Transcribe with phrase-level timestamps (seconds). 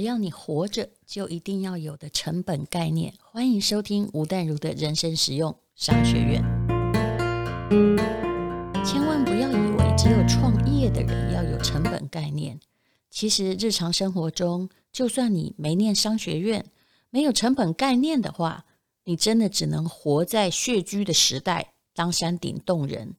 [0.00, 3.12] 只要你活着，就一定要有的成本概念。
[3.20, 6.40] 欢迎收听吴淡如的人生实用商学院。
[8.84, 12.60] 千万不要以为只有创业的人要有成本概念。
[13.10, 16.64] 其实日常生活中，就算你没念商学院，
[17.10, 18.66] 没有成本概念的话，
[19.02, 23.16] 你真的只能活在穴居的时代，当山顶洞人。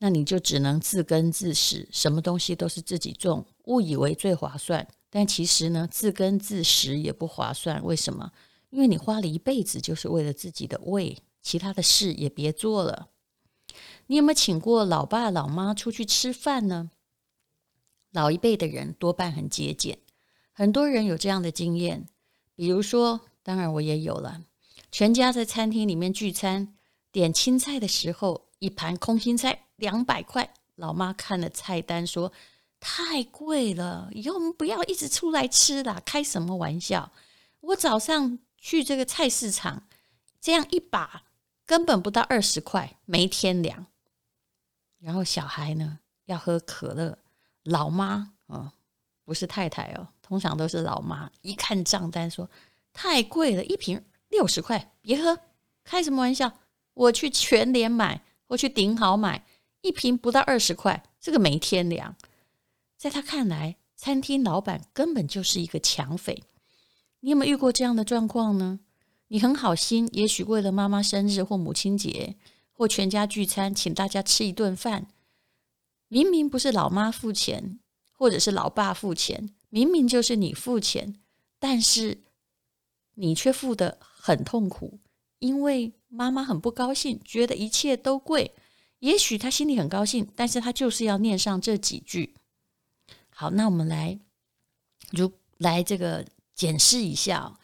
[0.00, 4.86] 那你就只能自耕自食，什么东西都是自己种，误以为最划算。
[5.14, 7.84] 但其实呢，自耕自食也不划算。
[7.84, 8.32] 为什么？
[8.70, 13.10] 因为你花了一辈子就是为了自己的胃，其他的事也别做了。
[14.06, 16.90] 你有没有请过老爸老妈出去吃饭呢？
[18.10, 19.98] 老一辈的人多半很节俭，
[20.50, 22.06] 很多人有这样的经验。
[22.54, 24.40] 比如说，当然我也有了。
[24.90, 26.74] 全家在餐厅里面聚餐，
[27.10, 32.32] 点青菜的时候，一盘空心菜两百块，老妈看了菜单说。
[32.84, 37.12] 太贵了，以后我们不要一直出来吃了，开什么玩笑？
[37.60, 39.84] 我早上去这个菜市场，
[40.40, 41.22] 这样一把
[41.64, 43.86] 根本不到二十块，没天良。
[44.98, 47.16] 然后小孩呢要喝可乐，
[47.62, 48.72] 老妈哦，
[49.24, 51.30] 不是太太哦，通常都是老妈。
[51.42, 52.50] 一看账单说
[52.92, 55.38] 太贵了，一瓶六十块，别喝，
[55.84, 56.52] 开什么玩笑？
[56.94, 59.46] 我去全联买，我去顶好买，
[59.82, 62.16] 一瓶不到二十块，这个没天良。
[63.02, 66.44] 在他看来，餐厅老板根本就是一个抢匪。
[67.18, 68.78] 你有没有遇过这样的状况呢？
[69.26, 72.36] 你很好心，也许为了妈妈生日或母亲节
[72.70, 75.08] 或全家聚餐，请大家吃一顿饭，
[76.06, 77.80] 明明不是老妈付钱，
[78.12, 81.16] 或者是老爸付钱，明明就是你付钱，
[81.58, 82.22] 但是
[83.14, 85.00] 你却付得很痛苦，
[85.40, 88.52] 因为妈妈很不高兴，觉得一切都贵。
[89.00, 92.34] 也许她心里很高兴，但是她就是要念上这几句。
[93.42, 94.20] 好，那我们来
[95.10, 97.58] 如来这个检视一下，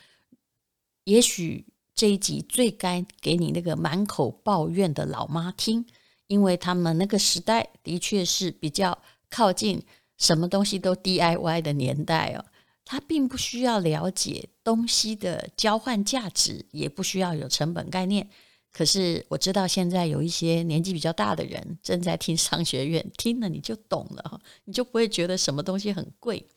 [1.04, 5.86] 也许这一集最该给你那个满口抱怨的老妈听，
[6.26, 9.80] 因为他们那个时代的确是比较靠近
[10.16, 12.44] 什么东西都 DIY 的年代哦。
[12.84, 18.28] 他并不需要了解东西的交换价值，也不需要有成本概念。
[18.72, 26.48] 可是我知道现在有一些年纪比较大的人正在听商学院，听了你就懂了，你就不会觉得什么东西很贵。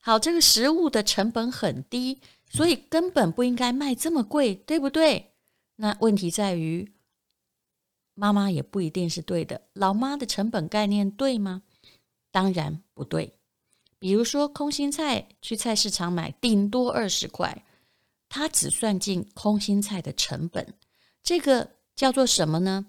[0.00, 2.20] 好，这个食物的成本很低，
[2.50, 5.32] 所以根本不应该卖这么贵，对不对？
[5.76, 6.92] 那问题在于，
[8.14, 9.62] 妈妈也不一定是对的。
[9.72, 11.62] 老妈的成本概念对吗？
[12.30, 13.34] 当然不对。
[13.98, 17.64] 比如说空心菜，去菜市场买，顶多二十块，
[18.28, 20.74] 它只算进空心菜的成本。
[21.24, 22.86] 这个叫做什么呢？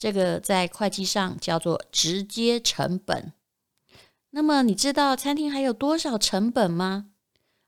[0.00, 3.32] 这个在会计上叫做直接成本。
[4.30, 7.12] 那么你知道餐厅还有多少成本吗？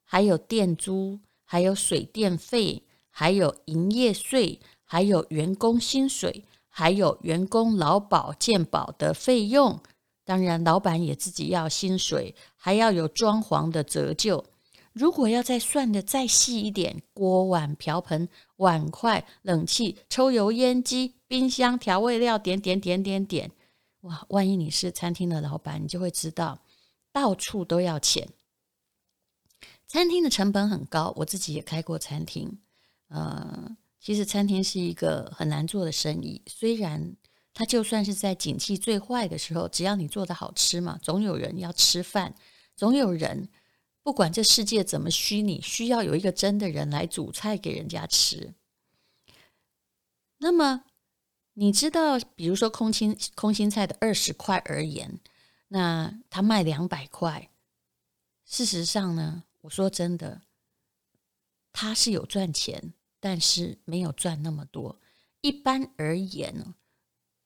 [0.02, 9.80] 还有店租，还有水电费，还有营业税，还有员工薪水，还有员工劳保健保的费用。
[10.24, 14.44] 当然，老板也自己要薪水，还要有装潢的折旧。
[14.92, 18.28] 如果要再算得再细一点，锅碗瓢盆、
[18.60, 23.50] 碗筷、冷气、抽油烟机、冰箱、调味料，点点点点点，
[24.02, 24.26] 哇！
[24.28, 26.60] 万一你是餐厅的老板，你就会知道，
[27.10, 28.28] 到处都要钱。
[29.86, 32.58] 餐厅的成本很高，我自己也开过餐厅。
[33.08, 37.16] 呃，其实餐厅是一个很难做的生意，虽然
[37.54, 42.34] 它就算是在景气最坏的时候，只要你做的好吃嘛，总有人要吃饭，
[42.76, 43.48] 总有人。
[44.10, 48.54] 不管这世界怎么虚拟，需要有一个真的人来煮菜给人家吃。
[50.38, 50.82] 那么，
[51.52, 55.20] 你知道，比如说空心空心菜的二十块而言，
[55.68, 57.52] 那他卖两百块。
[58.44, 60.42] 事实上呢，我说真的，
[61.72, 64.98] 他是有赚钱，但是没有赚那么多。
[65.40, 66.74] 一般而言，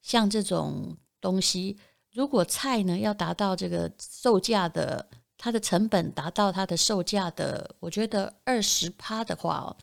[0.00, 1.78] 像这种东西，
[2.10, 5.10] 如果菜呢要达到这个售价的。
[5.44, 9.76] 它的成本达到它的售价的，我觉得二十趴的话哦，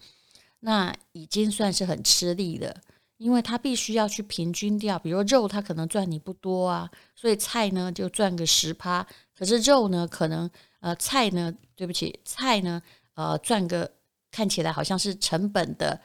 [0.61, 2.75] 那已经算是很吃力了，
[3.17, 9.05] 因为它必须要去平均掉，比如肉它可能赚你不多啊，所以菜呢就赚个十趴，
[9.37, 10.49] 可是肉呢可能
[10.79, 12.81] 呃菜呢，对不起，菜呢
[13.13, 13.91] 呃赚个
[14.31, 16.01] 看起来好像是成本的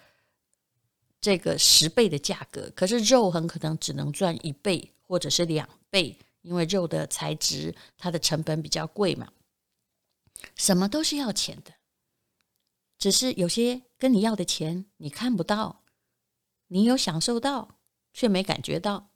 [1.18, 9.26] 这个十倍的价格，可是肉很可能只能赚一倍或者是两倍，因为肉的材质它的成本比较贵嘛。
[10.54, 11.72] 什么都是要钱的，
[12.98, 15.84] 只是有些跟你要的钱你看不到，
[16.68, 17.78] 你有享受到
[18.12, 19.10] 却没感觉到。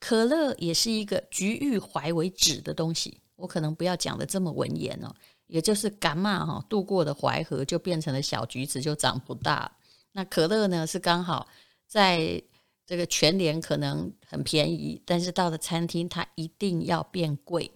[0.00, 5.12] 可乐也是一个橘欲怀为止的东西，我可能不要讲得这么文言哦，
[5.48, 9.76] 也就是柑仔哈渡过的淮河就变成了小橘子，就长不大。
[10.12, 11.48] 那可乐呢是刚好
[11.86, 12.40] 在
[12.86, 17.72] 这个全年可能很便宜，但是到了餐厅它一定要变贵。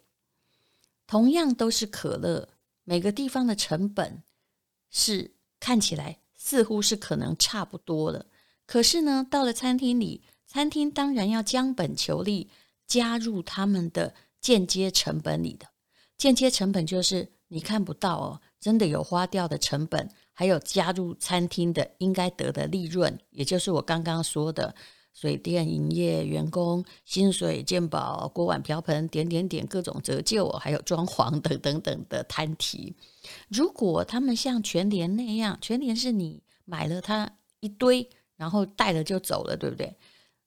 [1.08, 2.48] 同样都是可乐，
[2.84, 4.23] 每个地方的成本
[4.90, 8.26] 是看起来似乎是可能差不多的，
[8.67, 12.50] 可是呢，到了餐厅里，餐厅当然要将本求利，
[12.87, 15.69] 加入他们的间接成本里的。
[16.19, 24.75] 间接成本就是你看不到哦，真的有花掉的成本，还有加入餐厅的应该得的利润，也就是我刚刚说的。
[25.12, 32.94] 水电、营业、员工薪水、健保、锅碗瓢盆、点点点各种折旧，还有装潢等等等的摊提。
[33.49, 37.31] 如果他们像全联那样，全联是你买了它
[37.61, 39.97] 一堆，然后带了就走了，对不对？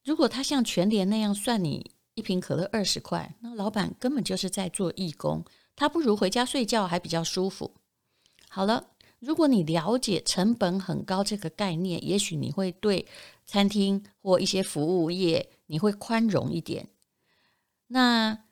[0.04, 5.46] 如果他像全联那样算你一瓶可乐二十块，那老板根本就是在做义工，
[5.76, 7.76] 他不如回家睡觉还比较舒服。
[8.50, 8.88] 好了。
[9.20, 13.08] 如果你了解成本很高这个概念，也许你会对
[13.46, 16.90] 餐厅或一些服务业你会宽容一点。
[17.88, 18.46] 那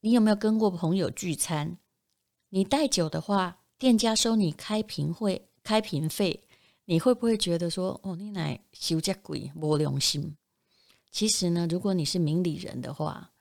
[0.00, 1.78] 你有没有跟过朋友聚餐？
[2.48, 6.44] 你带酒的话，店家收你开瓶会开瓶费，
[6.84, 10.36] 你会不会觉得说哦，你奶收这贵，没良心？
[11.10, 13.32] 其实呢，如果你是明理人的话，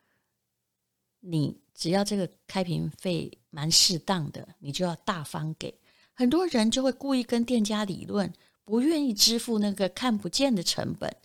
[1.19, 5.73] 你只要这个开瓶费蛮适当的，你就要大方给。
[6.13, 8.31] 很多人就会故意跟店家理论，
[8.63, 11.15] 不愿意支付那个看不见的成本。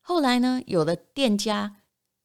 [0.00, 1.76] 后来呢，有的店家，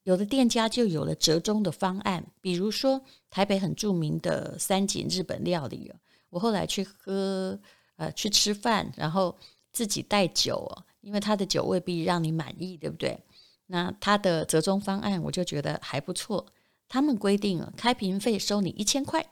[0.02, 5.92] 有的店家就有了折中的方案，比如说台北很著名的三井日本料理。
[6.30, 7.58] 我后来去喝，
[7.96, 9.36] 呃，去吃饭，然后
[9.72, 13.18] 自己带酒哦，因为他的酒未必让你满意，对不对？
[13.66, 16.46] 那他的折中方案我就觉得还不错。
[16.88, 19.24] 他们规定了开瓶费收你一千块。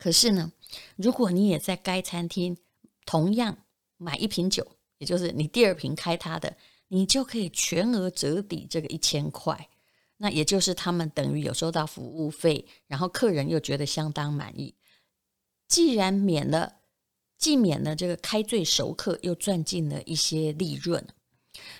[0.00, 0.50] 可是呢，
[0.96, 2.56] 如果你也在该餐厅
[3.04, 3.58] 同样
[3.98, 4.66] 买一瓶酒，
[4.96, 6.56] 也就是你第二瓶开他的，
[6.88, 9.68] 你就可以全额折抵这个一千块。
[10.16, 14.74] 那也就是他们等于有收到服务费，然后客人又觉得相当满意。
[15.68, 16.76] 既然免了，
[17.36, 21.06] 既免了这个开醉熟客，又赚进了一些利润。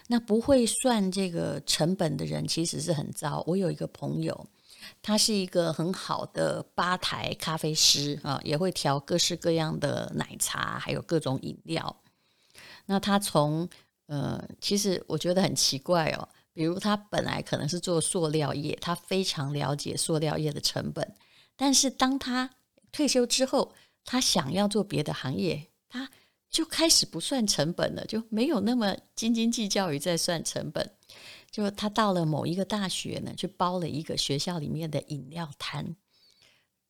[0.09, 3.43] 那不会算这个成本的人其实是很糟。
[3.47, 4.47] 我有一个朋友。
[5.03, 11.97] 他是一个很好的吧台咖啡师啊，也会调各式各样的奶茶，还有各种饮料。
[12.87, 13.69] 那他从
[14.07, 21.15] 呃，其实我觉得很奇怪哦，比如他本来可能是做塑料业，他非常了解塑料业的成本，
[21.57, 22.51] 但是当他
[22.91, 23.73] 退休之后，
[24.05, 26.11] 他想要做别的行业，他
[26.51, 30.97] 就开始不算成本了，就没有那么斤斤计较于在算成本。
[31.51, 35.97] 就他到了某一个大学呢，去包了一个学校里面的饮料摊，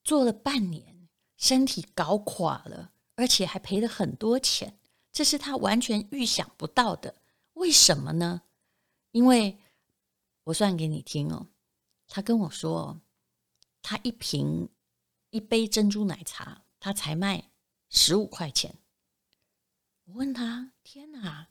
[0.03, 4.79] 做了半年，身体搞垮了，而且还赔了很多钱，
[5.13, 7.15] 这是他完全预想不到的。
[7.55, 8.43] 为什么呢？
[9.13, 9.59] 因为
[10.45, 11.47] 我算给你听哦，
[12.09, 13.01] 他跟我说，
[13.83, 14.69] 他一瓶
[15.31, 17.51] 一杯珍珠奶茶，他才卖
[17.91, 18.75] 十五块钱。
[20.11, 21.47] 我问他：天哪，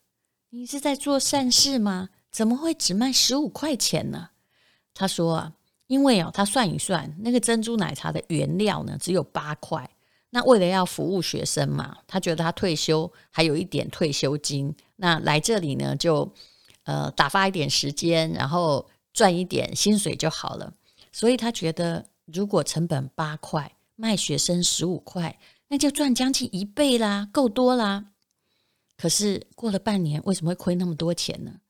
[0.50, 2.10] 你是在做善事吗？
[2.30, 4.32] 怎么会只卖十五块钱呢？
[4.94, 5.54] 他说啊，
[5.88, 9.90] 因为哦，他算一算，那个珍珠奶茶的原料呢，只有八块。
[10.32, 16.30] 那为了要服务学生嘛，他觉得他退休还有一点退休金，那来这里呢，就
[16.84, 20.74] 呃打发一点时间，然后赚一点薪水就好了。
[21.14, 25.40] 所以他觉得，如果成本八块，卖学生十五块，
[25.70, 28.08] 那就赚将近一倍啦，够多啦。
[29.00, 31.62] 可是过了半年，为什么会亏那么多钱呢？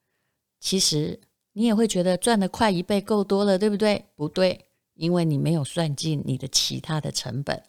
[0.60, 1.20] 其实
[1.54, 4.04] 你也会觉得赚的快一倍够多了，对不对？
[4.16, 7.62] 不对，因为你没有算进你的其他的成本。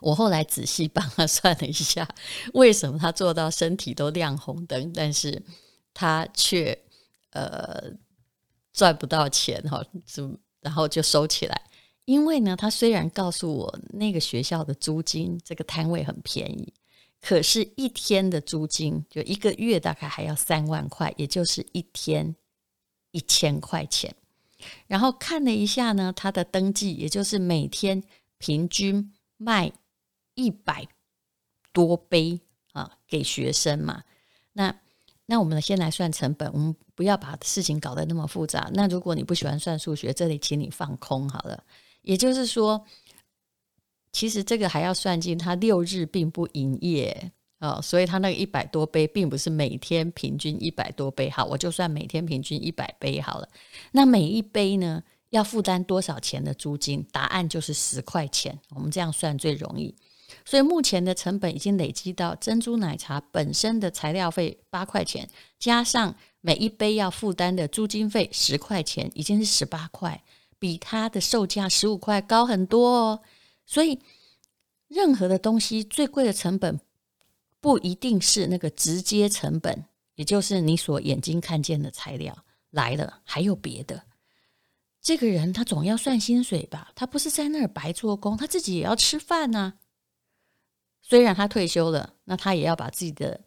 [0.00, 2.08] 我后来仔细帮他算了一下，
[2.54, 5.42] 为什么他做到身体都亮红灯，但是
[5.92, 6.78] 他却
[7.30, 7.90] 呃
[8.72, 9.84] 赚不到钱哈？
[10.06, 11.60] 就然后就收起来。
[12.04, 16.72] 因为呢，他虽然告诉我那个学校的租金这个摊位很便宜。
[17.20, 22.36] 可是，一天的租金就一个月大概还要三万块，也就是一天
[23.10, 24.14] 一千块钱。
[24.86, 28.02] 然后看了一下呢，他的登记，也就是每天
[28.38, 29.72] 平均卖
[30.34, 30.86] 一百
[31.72, 32.40] 多杯
[32.72, 34.04] 啊，给学生嘛。
[34.52, 34.74] 那
[35.26, 38.70] 那我们先来算成本，我们不要把事情搞得那么复杂。
[38.72, 41.64] 那如果你不喜欢算数学，这里请你放空好了。
[42.02, 42.86] 也就是说。
[44.12, 53.48] 其实这个还要算进，他六日并不营业哦，所以他那个一百多杯并不是每天平均一百多杯，好，我就算每天平均一百杯好了。
[53.92, 57.04] 那每一杯呢，要负担多少钱的租金？
[57.10, 58.58] 答案就是十块钱。
[58.70, 59.94] 我们这样算最容易。
[60.44, 70.22] 所以目前的成本已经累积到珍珠奶茶本身的材料费八块钱，加上每一杯要负担的租金费十块钱，已经是十八块，
[70.58, 73.20] 比它的售价十五块高很多哦。
[73.68, 74.00] 所以
[74.88, 76.80] 任何的东西最贵的成本
[77.60, 79.84] 不一定是那个直接成本，
[80.14, 84.04] 也就是你所眼睛看见的材料来了，还有别的。
[85.02, 86.92] 这个人他总要算薪水吧？
[86.94, 89.74] 他不是在那儿白做工，他自己也要吃饭呐。
[91.02, 93.38] 虽然他退休了，那他也要把自己的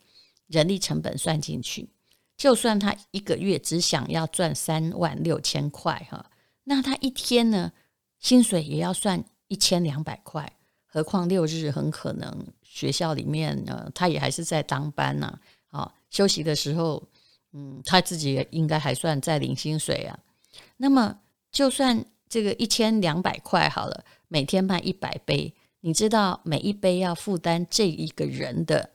[0.46, 1.90] 人力成本算进去。
[2.38, 6.30] 就算他一个月只想要赚三万六千块哈，
[6.64, 7.72] 那他一天呢，
[8.20, 10.50] 薪水也要算一千两百块。
[10.86, 15.40] 何况六日很可能学校里面呢，他也还是在当班呐。
[15.68, 17.02] 啊，休息的时候，
[17.54, 20.20] 嗯，他自己也应该还算在领薪水啊。
[20.78, 21.20] 那么，
[21.52, 25.54] 就算这个一千两百块好了，每天卖一百杯。
[25.84, 28.92] 你知道每一杯要负担这一个人的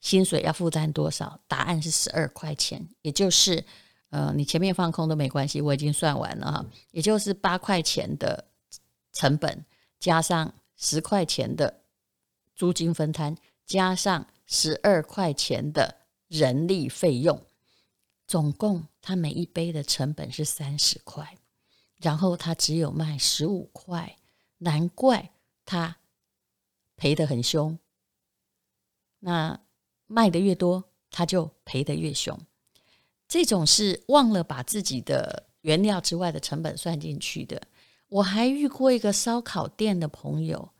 [0.00, 1.40] 薪水要负担多少？
[1.48, 3.62] 答案是十二块钱，也就是
[4.10, 8.44] 呃，你前面放空都没关系，我已经算完了哈，也就是八块钱的
[9.12, 9.64] 成本
[9.98, 11.82] 加上十块钱的
[12.54, 17.46] 租金分摊，加上十二块钱的人力费用，
[18.26, 21.38] 总共他每一杯的成本是三十块，
[21.96, 24.16] 然后他只有卖十五块，
[24.58, 25.30] 难怪
[25.64, 25.98] 他。
[26.98, 27.78] 赔得很凶，
[29.18, 29.60] 那
[30.06, 32.40] 卖得越多，他就赔得越凶。
[33.28, 37.60] 这种是忘了把自己的原料之外的成本算进去的。
[38.08, 40.70] 我还遇过一个烧烤店的朋友，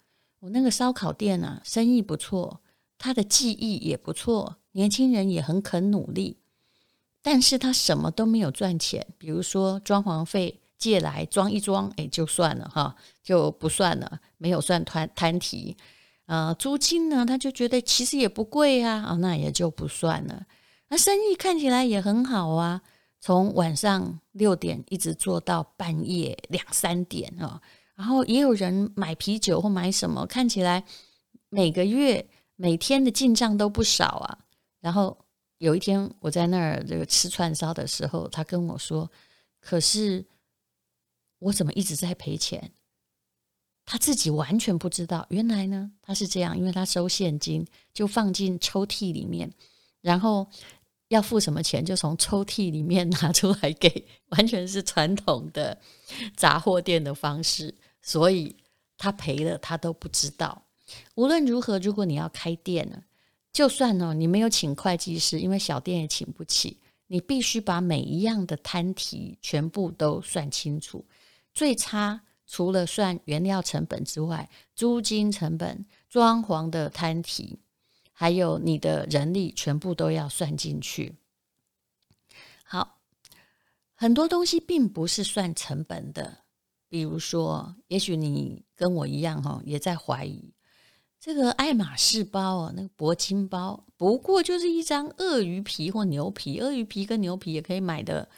[0.41, 2.61] 我那个烧烤店啊，生意不错，
[2.99, 6.39] 他的技艺也不错，年轻人也很肯努力，
[7.23, 9.07] 但是他什么都没有赚钱。
[9.19, 15.77] 比如说装潢费借来装一装，哎，就算了哈，就不算了，没有算摊摊提。
[16.27, 20.45] 呃，租金呢，他就觉得其实也不贵啊，哦，那也就不算了。
[20.89, 22.83] 那生意看起来也很好啊，
[23.27, 27.63] 从晚上六点一直做到半夜两三点啊、哦，
[27.97, 30.85] 然后也有人买啤酒或买什么，看起来
[31.49, 34.39] 每个月每天的进账都不少啊。
[34.79, 35.19] 然后
[35.59, 39.11] 有一天我在那儿这个吃串烧的时候，他跟我说
[39.59, 40.25] ：“可是
[41.41, 42.71] 我怎么一直在赔钱？”
[43.85, 49.53] 他自己完全不知道，原来呢，他是这样，因为他收现金就放进抽屉里面，
[50.01, 50.49] 然后
[51.09, 55.77] 要付什么钱就从抽屉里面拿出来给，完全是传统的
[56.37, 58.57] 杂货店的方式，所以
[58.99, 60.63] 他赔了他都不知道。
[61.15, 63.03] 无论如何，如果你要开店呢，
[63.53, 71.05] 就算呢你没有请会计师，因为小店也请不起，你必须把每一样的摊提全部都算清楚，
[71.53, 72.21] 最差。
[72.49, 77.59] 除了算原料成本之外，租金成本、装潢的摊提，
[78.19, 81.17] 还有你的人力，全部都要算进去。
[82.65, 82.99] 好，
[83.95, 86.39] 很多东西并不是算成本的，
[86.89, 90.55] 比如说，也许你跟我一样哈，也在怀疑
[91.21, 98.31] 这个爱马仕包啊，那个铂金包，不过就是一张鳄鱼皮或牛皮，鳄鱼皮跟牛皮也可以买的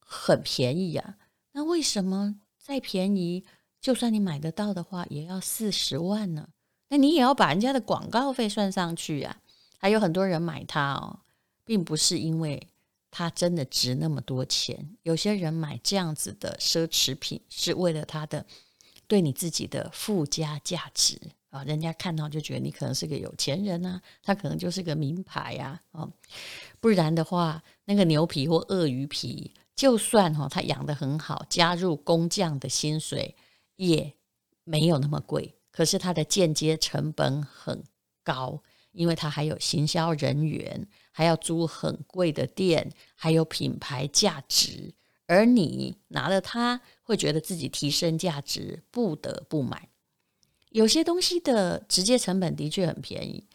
[0.00, 1.16] 很便宜呀，
[1.52, 2.40] 那为什么？
[2.58, 3.44] 再便宜，
[3.80, 6.48] 就算你买得到的话，也要四十万呢。
[6.90, 9.40] 那你也要把人家的广告费算上去啊。
[9.78, 11.20] 还有很多人买它哦，
[11.64, 12.68] 并不是因为
[13.10, 14.96] 它真的值那么多钱。
[15.04, 18.44] 有些人买这样子的奢侈品，是为了它的
[19.06, 21.18] 对你自己的附加价值
[21.48, 21.64] 啊。
[21.64, 26.06] 人家看到就觉得你可能是个有钱人啊，他可能就是个名牌呀，啊，
[26.78, 29.54] 不然的话，那个牛皮或鳄鱼皮。
[29.76, 33.34] 就算哈，他养得很好，加入工匠的薪水
[33.76, 34.12] 也
[34.64, 37.82] 没有那么贵，可是它的间接成本很
[38.22, 38.62] 高，
[38.92, 44.94] 因为它还有行销人员，还要租很贵的店，还有品牌价值，
[45.26, 49.88] 而你拿了它，会觉得自己提升价值，不得不买。
[50.70, 53.46] 有些东西的直接成本的确很便宜，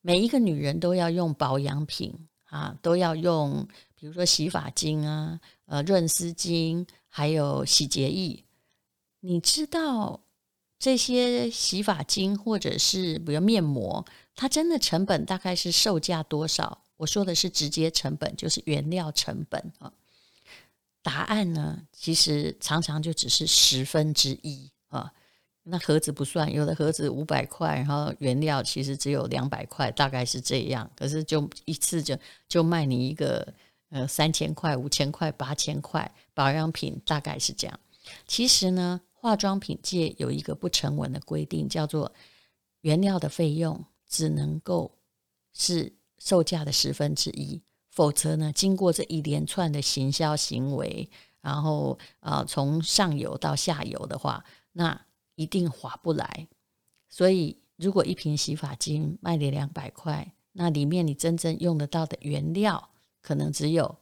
[0.00, 3.66] 每一个女人都要用保养品啊，都要用。
[3.94, 8.44] 比如说洗发精啊，呃，润丝巾，还有洗洁液。
[9.20, 10.24] 你知道
[10.82, 16.82] 这些洗发精或者是比如面膜，它真的成本大概是售价多少？
[16.96, 19.92] 我说的是直接成本，就是原料成本啊。
[21.00, 25.12] 答案呢，其实常常就只是十分之一啊。
[25.62, 30.90] 那盒子不算，有的盒子五百块，然后原料其实只有两百块，大概是这样。
[30.96, 33.54] 可是就一次就就卖你一个。
[33.94, 37.80] 呃，三千块、五千块、八千块保养品大概是这样。
[38.26, 42.12] 其实呢，化妆品界有一个不成文的规定，叫做
[42.80, 44.98] 原料的费用只能够
[45.54, 51.08] 是售价的十分之一，否则呢，经过这一连串的行销行为，
[51.40, 56.48] 然后啊、呃，从上游到下游的话，那一定划不来。
[57.08, 63.98] 所以，如果一瓶洗发精卖你两百块，那里面你真正用得到的原料可能只有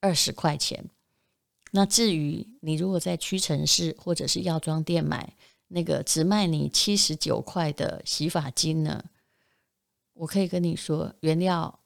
[0.00, 0.88] 二十块钱。
[1.76, 5.36] 那至于你如果在屈臣氏或者是药妆店买
[5.68, 9.04] 那个只卖你七十九块的洗发精呢，
[10.14, 11.80] 我可以跟你说，原料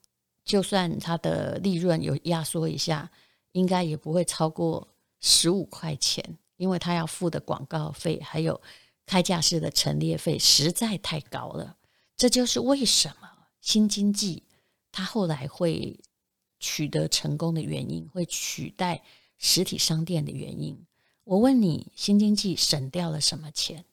[0.45, 3.11] 就算它的利润有压缩一下，
[3.51, 4.87] 应该也不会超过
[5.19, 8.61] 十五块钱，因为它要付的广告费还有
[9.05, 11.75] 开架式的陈列费实在太高了。
[12.15, 13.29] 这就是为什么
[13.59, 14.43] 新经济
[14.89, 15.99] 它后来会
[16.61, 19.03] 取得成功的原因，会取代
[19.41, 20.85] 实体商店的原因。
[21.25, 23.83] 我问你，新经济省掉了什么钱？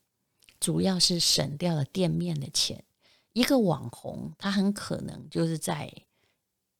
[0.61, 2.85] 主要是省掉了店面的钱。
[3.33, 5.93] 一个网红，他很可能就是在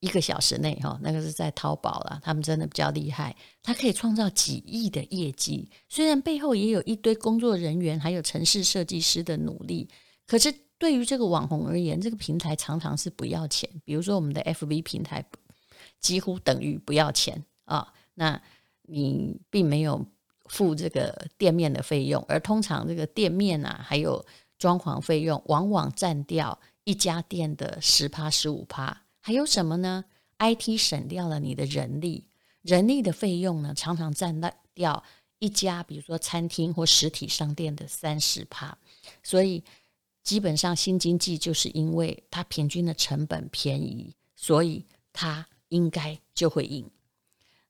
[0.01, 5.71] 一个小时内，哈，那个是在淘宝了，他们真的比较厉害，他可以创造几亿的业绩。
[5.89, 9.89] 虽然背后也有一堆工作人员，还有城市设计师的努力，
[10.27, 13.69] 可是对于这个网红而言，这个平台常常是不要钱。
[13.85, 15.25] 比如说我们的 FB 平台，
[16.01, 17.93] 几乎等于不要钱啊。
[18.15, 18.41] 那
[18.89, 20.05] 你并没有
[20.47, 24.25] 付这个店面的费用，而通常这个店面啊，还有
[24.59, 29.03] 装潢费用，往往占掉一家店的十趴十五趴。
[29.21, 30.05] 还有什么呢
[30.39, 32.25] ？IT 省掉了你的人力，
[32.63, 35.05] 人力的费用呢，常常占到掉
[35.39, 38.77] 一家，比如说餐厅或实体商店的三十趴。
[39.23, 39.63] 所以
[40.23, 46.91] 基本上新经济就是因为它平均的成本便宜，所以它应该就会赢。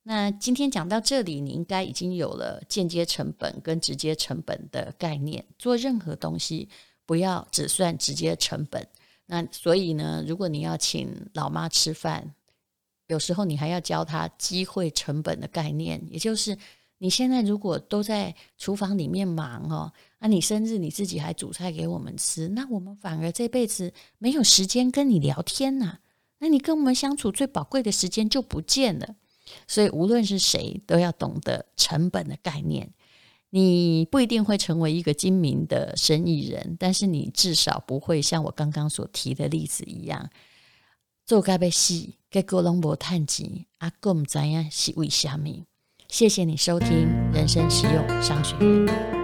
[0.09, 5.45] 那今天讲到这里，你应该已经有了间接成本跟直接成本的概念。
[5.59, 6.67] 做任何东西，
[7.05, 8.89] 不要只算直接成本。
[9.27, 12.35] 那所以呢，如果你要请老妈吃饭，
[13.09, 16.03] 有时候你还要教她机会成本的概念。
[16.11, 16.57] 也就是
[16.97, 25.99] 你现在如果都在厨房里面忙哦，那你生日你自己还煮菜给我们吃，那我们反而这辈子没有时间跟你聊天呐。
[26.39, 29.17] 那你跟我们相处最宝贵的时间就不见了。
[29.67, 32.91] 所以，无论是谁，都要懂得成本的概念。
[33.51, 40.29] 你不一定会成为一个精明的生意人，但是你至少不会像我刚刚所提的例子一样，
[41.25, 45.65] 做该被戏，给哥伦博探吉阿公怎样是为虾米？
[46.09, 49.18] 谢谢你收听人生实用商学院。